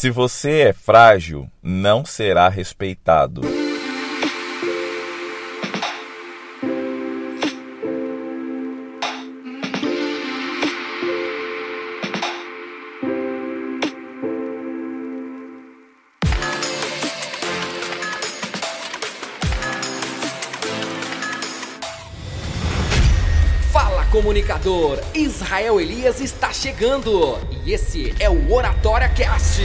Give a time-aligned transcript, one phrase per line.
[0.00, 3.42] Se você é frágil, não será respeitado.
[24.10, 29.62] Comunicador Israel Elias está chegando e esse é o Oratória Cast.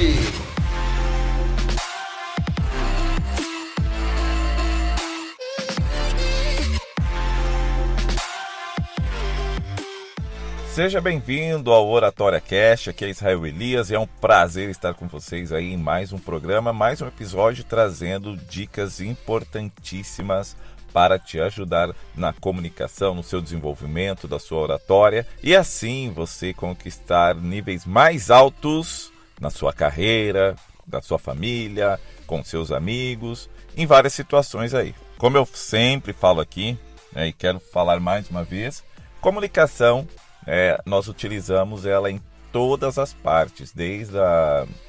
[10.72, 15.08] Seja bem-vindo ao Oratória Cast, aqui é Israel Elias e é um prazer estar com
[15.08, 20.56] vocês aí em mais um programa, mais um episódio trazendo dicas importantíssimas
[20.96, 27.36] para te ajudar na comunicação, no seu desenvolvimento da sua oratória e assim você conquistar
[27.36, 30.56] níveis mais altos na sua carreira,
[30.88, 34.96] da sua família, com seus amigos, em várias situações aí.
[35.18, 36.80] Como eu sempre falo aqui,
[37.12, 38.82] né, e quero falar mais uma vez,
[39.20, 40.08] comunicação
[40.48, 42.22] é, nós utilizamos ela em
[42.54, 44.16] todas as partes, desde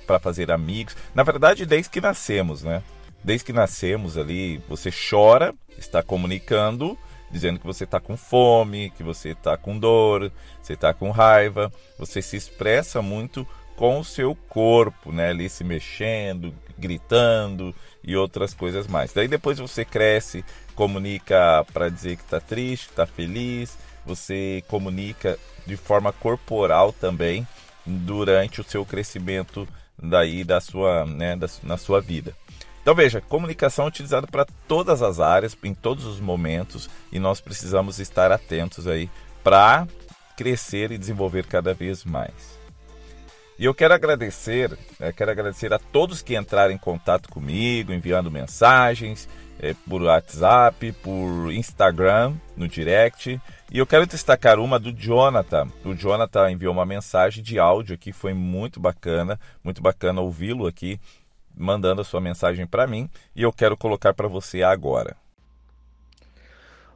[0.07, 2.81] para fazer amigos, na verdade desde que nascemos, né?
[3.27, 6.97] Desde que nascemos ali, você chora, está comunicando,
[7.29, 10.31] dizendo que você está com fome, que você está com dor,
[10.63, 11.73] você está com raiva.
[11.99, 15.31] Você se expressa muito com o seu corpo, né?
[15.31, 19.13] Ali se mexendo, gritando e outras coisas mais.
[19.13, 20.45] Daí depois você cresce,
[20.77, 23.77] comunica para dizer que está triste, está feliz.
[24.07, 27.45] Você comunica de forma corporal também
[27.85, 29.67] durante o seu crescimento
[30.01, 32.33] daí da sua, né, da, na sua vida.
[32.87, 37.41] Então veja, comunicação é utilizada para todas as áreas, em todos os momentos, e nós
[37.41, 39.11] precisamos estar atentos aí
[39.43, 39.89] para
[40.37, 42.57] crescer e desenvolver cada vez mais.
[43.59, 48.31] E eu quero agradecer, eu quero agradecer a todos que entraram em contato comigo, enviando
[48.31, 53.41] mensagens é, por WhatsApp, por Instagram, no direct.
[53.73, 55.67] E eu quero destacar uma do Jonathan.
[55.85, 61.01] O Jonathan enviou uma mensagem de áudio aqui, foi muito bacana, muito bacana ouvi-lo aqui
[61.57, 65.17] mandando a sua mensagem para mim e eu quero colocar para você agora.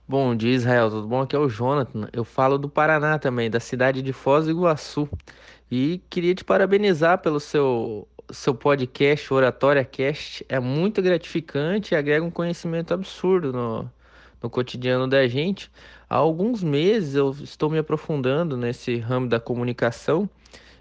[0.06, 1.22] Bom dia, Israel, tudo bom?
[1.22, 2.09] Aqui é o Jonathan.
[2.12, 5.09] Eu falo do Paraná também, da cidade de Foz do Iguaçu.
[5.70, 10.44] E queria te parabenizar pelo seu, seu podcast, Oratória Cast.
[10.49, 13.88] É muito gratificante e agrega um conhecimento absurdo no,
[14.43, 15.70] no cotidiano da gente.
[16.09, 20.28] Há alguns meses eu estou me aprofundando nesse ramo da comunicação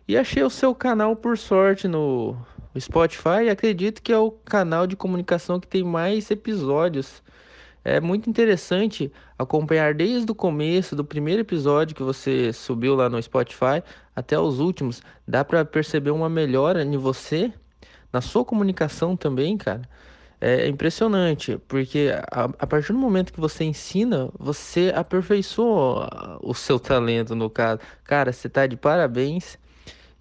[0.07, 2.35] e achei o seu canal, por sorte, no,
[2.73, 7.23] o Spotify acredito que é o canal de comunicação que tem mais episódios.
[7.83, 13.21] É muito interessante acompanhar desde o começo do primeiro episódio que você subiu lá no
[13.21, 13.81] Spotify
[14.15, 15.01] até os últimos.
[15.27, 17.51] Dá para perceber uma melhora em você,
[18.11, 19.81] na sua comunicação também, cara.
[20.41, 26.79] É impressionante, porque a, a partir do momento que você ensina, você aperfeiçoa o seu
[26.79, 27.81] talento, no caso.
[28.05, 29.57] Cara, você tá de parabéns.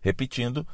[0.00, 0.66] Repetindo,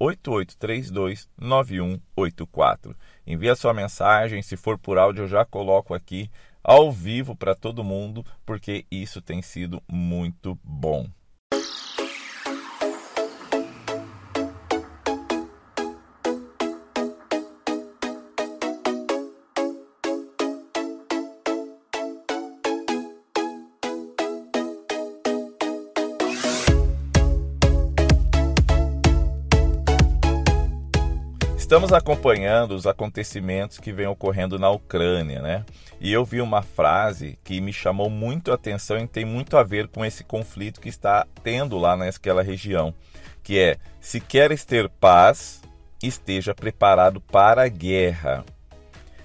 [0.00, 2.96] 988329184.
[3.26, 6.30] Envie a sua mensagem, se for por áudio eu já coloco aqui
[6.62, 11.06] ao vivo para todo mundo, porque isso tem sido muito bom.
[31.74, 35.64] Estamos acompanhando os acontecimentos que vêm ocorrendo na Ucrânia, né?
[36.00, 39.64] E eu vi uma frase que me chamou muito a atenção e tem muito a
[39.64, 42.94] ver com esse conflito que está tendo lá naquela região,
[43.42, 45.62] que é: se queres ter paz,
[46.00, 48.44] esteja preparado para a guerra.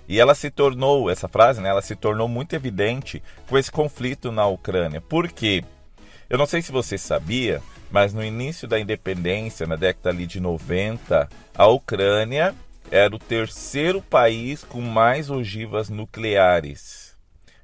[0.07, 4.31] E ela se tornou, essa frase, né, ela se tornou muito evidente com esse conflito
[4.31, 4.99] na Ucrânia.
[4.99, 5.63] Por quê?
[6.29, 7.59] Eu não sei se você sabia,
[7.89, 12.53] mas no início da independência, na década ali de 90, a Ucrânia
[12.91, 17.17] era o terceiro país com mais ogivas nucleares.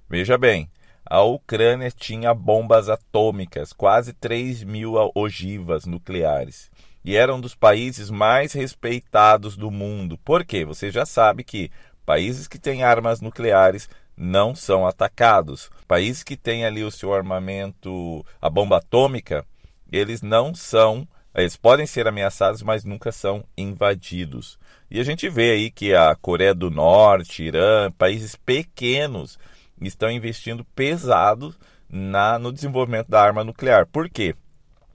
[0.10, 0.68] Veja bem,
[1.06, 6.72] a Ucrânia tinha bombas atômicas, quase 3 mil ogivas nucleares.
[7.04, 10.18] E era um dos países mais respeitados do mundo.
[10.18, 10.66] Por quê?
[10.66, 11.70] Você já sabe que
[12.04, 15.70] países que têm armas nucleares não são atacados.
[15.88, 19.46] Países que têm ali o seu armamento, a bomba atômica,
[19.92, 24.58] eles não são, eles podem ser ameaçados, mas nunca são invadidos.
[24.90, 29.38] E a gente vê aí que a Coreia do Norte, Irã, países pequenos,
[29.82, 31.54] estão investindo pesado
[31.90, 33.86] na, no desenvolvimento da arma nuclear.
[33.86, 34.36] Por quê?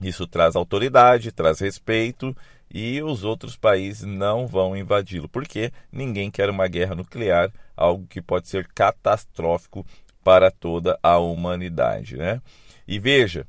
[0.01, 2.35] Isso traz autoridade, traz respeito
[2.73, 8.21] e os outros países não vão invadi-lo, porque ninguém quer uma guerra nuclear, algo que
[8.21, 9.85] pode ser catastrófico
[10.23, 12.15] para toda a humanidade.
[12.15, 12.41] Né?
[12.87, 13.45] E veja,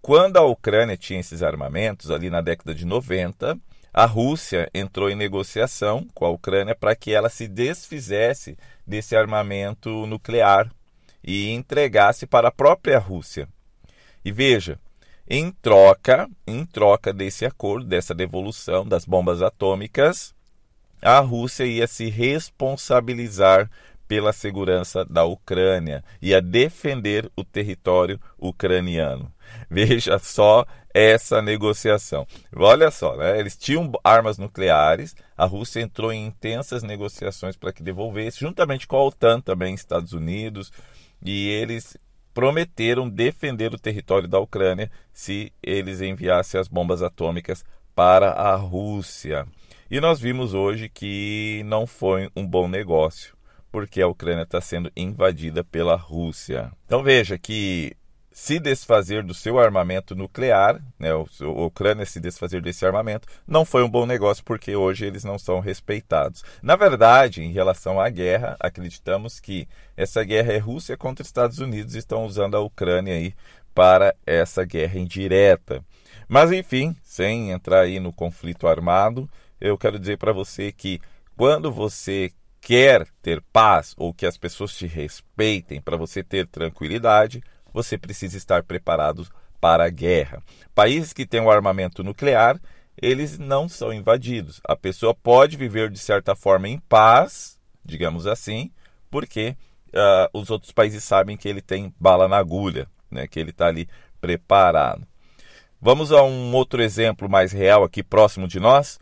[0.00, 3.58] quando a Ucrânia tinha esses armamentos, ali na década de 90,
[3.92, 8.56] a Rússia entrou em negociação com a Ucrânia para que ela se desfizesse
[8.86, 10.70] desse armamento nuclear
[11.22, 13.48] e entregasse para a própria Rússia.
[14.24, 14.78] E veja,
[15.28, 20.34] em troca, em troca desse acordo, dessa devolução das bombas atômicas,
[21.02, 23.70] a Rússia ia se responsabilizar
[24.08, 29.32] pela segurança da Ucrânia, ia defender o território ucraniano.
[29.68, 30.64] Veja só
[30.94, 32.26] essa negociação.
[32.54, 33.38] Olha só, né?
[33.38, 38.96] eles tinham armas nucleares, a Rússia entrou em intensas negociações para que devolvesse, juntamente com
[38.96, 40.72] a OTAN também, Estados Unidos,
[41.22, 41.96] e eles
[42.36, 49.46] prometeram defender o território da Ucrânia se eles enviassem as bombas atômicas para a Rússia.
[49.90, 53.34] E nós vimos hoje que não foi um bom negócio,
[53.72, 56.70] porque a Ucrânia está sendo invadida pela Rússia.
[56.84, 57.96] Então veja que
[58.36, 63.82] se desfazer do seu armamento nuclear, né, a Ucrânia se desfazer desse armamento, não foi
[63.82, 66.44] um bom negócio porque hoje eles não são respeitados.
[66.60, 69.66] Na verdade, em relação à guerra, acreditamos que
[69.96, 73.32] essa guerra é Rússia contra Estados Unidos e estão usando a Ucrânia aí
[73.74, 75.82] para essa guerra indireta.
[76.28, 79.26] Mas enfim, sem entrar aí no conflito armado,
[79.58, 81.00] eu quero dizer para você que
[81.38, 82.30] quando você
[82.60, 87.42] quer ter paz ou que as pessoas te respeitem para você ter tranquilidade,
[87.76, 89.28] você precisa estar preparado
[89.60, 90.42] para a guerra.
[90.74, 92.58] Países que têm o um armamento nuclear,
[92.96, 94.62] eles não são invadidos.
[94.64, 98.70] A pessoa pode viver de certa forma em paz, digamos assim,
[99.10, 99.54] porque
[99.88, 103.66] uh, os outros países sabem que ele tem bala na agulha, né, que ele está
[103.66, 103.86] ali
[104.22, 105.06] preparado.
[105.78, 108.98] Vamos a um outro exemplo mais real aqui próximo de nós.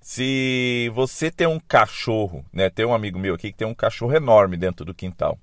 [0.00, 4.16] Se você tem um cachorro, né, tem um amigo meu aqui que tem um cachorro
[4.16, 5.38] enorme dentro do quintal.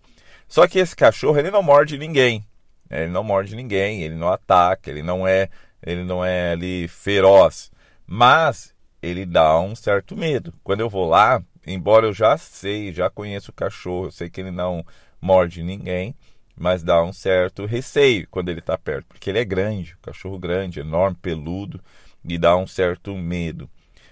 [0.48, 2.44] Só que esse cachorro ele não morde ninguém.
[2.92, 5.50] Ele não morde ninguém, ele não ataca, ele não é,
[5.82, 7.72] ele não é ali feroz,
[8.06, 10.54] mas ele dá um certo medo.
[10.62, 14.42] Quando eu vou lá, embora eu já sei, já conheço o cachorro, eu sei que
[14.42, 14.86] ele não
[15.22, 16.14] morde ninguém,
[16.56, 20.82] mas dá um certo receio quando ele está perto, porque ele é grande, cachorro grande,
[20.82, 21.82] enorme, peludo,
[22.24, 23.70] e dá um certo medo.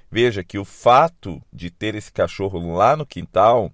[0.10, 3.72] Veja que o fato de ter esse cachorro lá no quintal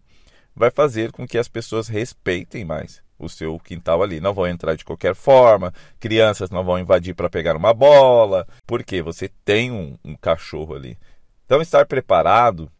[0.53, 4.19] vai fazer com que as pessoas respeitem mais o seu quintal ali.
[4.19, 9.01] Não vão entrar de qualquer forma, crianças não vão invadir para pegar uma bola, porque
[9.01, 10.97] você tem um, um cachorro ali.
[11.45, 12.71] Então, estar preparado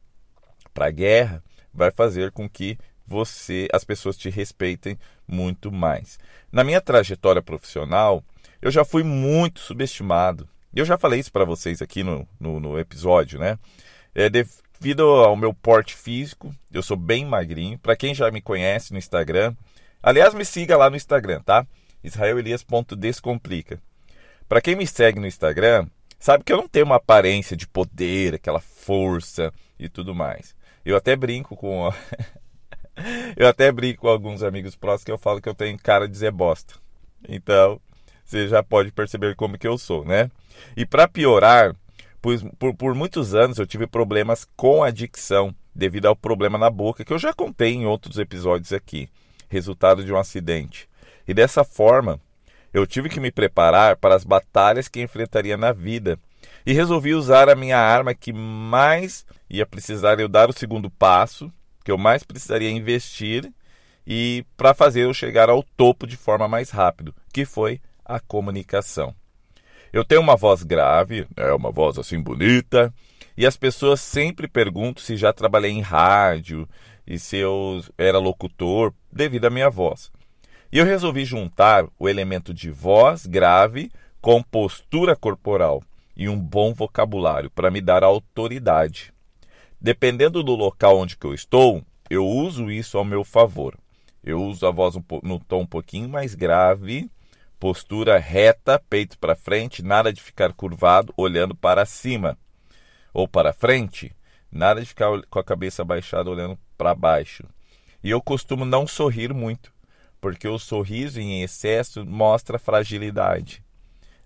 [0.74, 1.44] para a guerra
[1.74, 2.78] vai fazer com que
[3.08, 4.98] você, as pessoas te respeitem
[5.28, 6.18] muito mais.
[6.52, 8.24] Na minha trajetória profissional,
[8.62, 10.48] eu já fui muito subestimado.
[10.74, 13.58] Eu já falei isso para vocês aqui no, no, no episódio, né?
[14.14, 17.78] É devido ao meu porte físico, eu sou bem magrinho.
[17.80, 19.56] Para quem já me conhece no Instagram,
[20.06, 21.66] Aliás, me siga lá no Instagram, tá?
[22.04, 23.82] israelelias.descomplica.
[24.48, 25.88] Para quem me segue no Instagram,
[26.20, 30.56] sabe que eu não tenho uma aparência de poder, aquela força e tudo mais.
[30.86, 31.92] Eu até brinco com
[33.36, 36.16] eu até brinco com alguns amigos próximos que eu falo que eu tenho cara de
[36.16, 36.76] Zé Bosta.
[37.28, 37.82] Então,
[38.24, 40.30] você já pode perceber como que eu sou, né?
[40.78, 41.76] E para piorar,
[42.22, 46.70] por, por, por muitos anos eu tive problemas com a dicção devido ao problema na
[46.70, 49.10] boca que eu já contei em outros episódios aqui
[49.50, 50.88] resultado de um acidente.
[51.28, 52.20] E dessa forma,
[52.74, 56.20] eu tive que me preparar para as batalhas que enfrentaria na vida.
[56.66, 61.52] E resolvi usar a minha arma que mais ia precisar eu dar o segundo passo,
[61.84, 63.52] que eu mais precisaria investir
[64.06, 69.16] e para fazer eu chegar ao topo de forma mais rápido, que foi a comunicação.
[69.92, 72.94] Eu tenho uma voz grave, é uma voz assim bonita,
[73.38, 76.68] e as pessoas sempre perguntam se já trabalhei em rádio,
[77.08, 80.12] e se eu era locutor devido à minha voz.
[80.72, 85.84] E eu resolvi juntar o elemento de voz grave com postura corporal
[86.18, 89.14] e um bom vocabulário para me dar autoridade.
[89.80, 93.78] Dependendo do local onde eu estou, eu uso isso ao meu favor.
[94.24, 97.10] Eu uso a voz um, no tom um pouquinho mais grave,
[97.60, 102.38] postura reta, peito para frente, nada de ficar curvado, olhando para cima
[103.14, 104.12] ou para frente,
[104.56, 107.44] nada de ficar com a cabeça baixada olhando para baixo.
[108.02, 109.74] E eu costumo não sorrir muito,
[110.22, 113.62] porque o sorriso em excesso mostra fragilidade.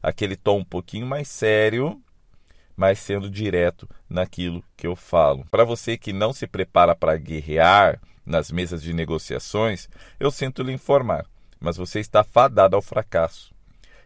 [0.04, 2.00] Aquele tom um pouquinho mais sério,
[2.78, 5.46] mas sendo direto naquilo que eu falo.
[5.50, 10.72] Para você que não se prepara para guerrear nas mesas de negociações, eu sinto lhe
[10.72, 11.26] informar,
[11.60, 13.52] mas você está fadado ao fracasso.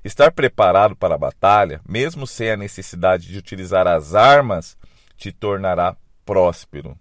[0.05, 4.77] Estar preparado para a batalha, mesmo sem a necessidade de utilizar as armas,
[5.17, 6.97] te tornará próspero.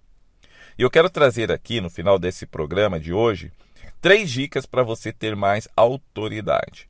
[0.79, 3.53] E eu quero trazer aqui no final desse programa de hoje
[4.01, 6.89] três dicas para você ter mais autoridade.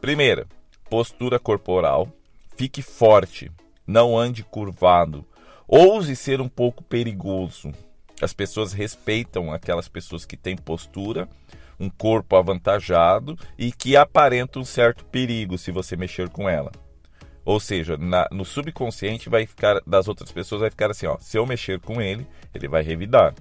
[0.00, 0.46] Primeira,
[0.90, 2.08] postura corporal.
[2.56, 3.50] Fique forte,
[3.86, 5.24] não ande curvado.
[5.66, 7.72] Ouse ser um pouco perigoso.
[8.20, 11.28] As pessoas respeitam aquelas pessoas que têm postura,
[11.82, 16.70] um corpo avantajado e que aparentam um certo perigo se você mexer com ela.
[17.44, 21.36] Ou seja, na, no subconsciente vai ficar das outras pessoas vai ficar assim, ó, se
[21.36, 22.24] eu mexer com ele,
[22.54, 23.34] ele vai revidar.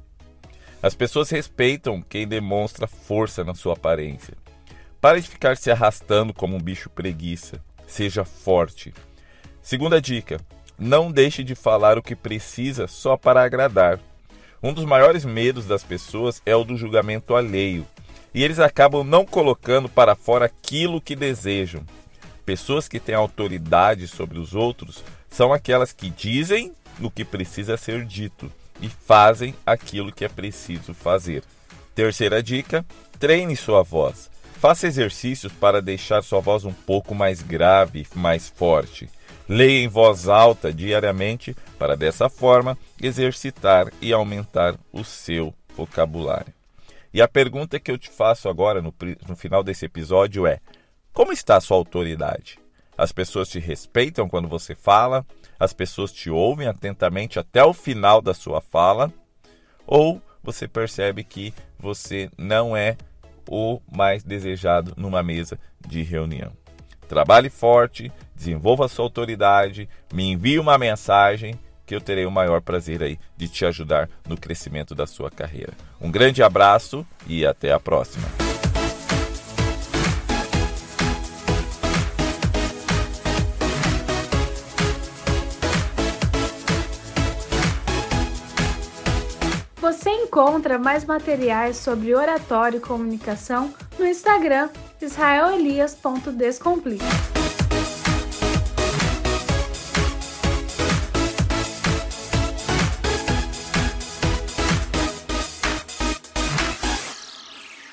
[0.82, 4.36] As pessoas respeitam quem demonstra força na sua aparência.
[5.00, 7.64] Pare de ficar se arrastando como um bicho preguiça.
[7.86, 8.92] Seja forte.
[9.62, 10.40] Segunda dica:
[10.80, 14.00] não deixe de falar o que precisa só para agradar.
[14.64, 17.86] Um dos maiores medos das pessoas é o do julgamento alheio,
[18.34, 21.84] e eles acabam não colocando para fora aquilo que desejam.
[22.46, 28.06] Pessoas que têm autoridade sobre os outros são aquelas que dizem no que precisa ser
[28.06, 31.44] dito e fazem aquilo que é preciso fazer.
[31.94, 32.86] Terceira dica:
[33.20, 34.30] treine sua voz.
[34.60, 39.10] Faça exercícios para deixar sua voz um pouco mais grave, mais forte.
[39.50, 46.61] Leia em voz alta diariamente para dessa forma exercitar e aumentar o seu vocabulário.
[47.14, 48.94] E a pergunta que eu te faço agora no,
[49.28, 50.60] no final desse episódio é:
[51.12, 52.58] como está a sua autoridade?
[52.98, 55.26] As pessoas te respeitam quando você fala?
[55.60, 59.12] As pessoas te ouvem atentamente até o final da sua fala?
[59.86, 62.96] Ou você percebe que você não é
[63.50, 66.52] o mais desejado numa mesa de reunião?
[67.08, 71.60] Trabalhe forte, desenvolva sua autoridade, me envie uma mensagem
[71.92, 75.74] que eu terei o maior prazer aí de te ajudar no crescimento da sua carreira.
[76.00, 78.26] Um grande abraço e até a próxima.
[89.82, 94.70] Você encontra mais materiais sobre oratório e comunicação no Instagram
[95.02, 97.41] israelelias.descomplica.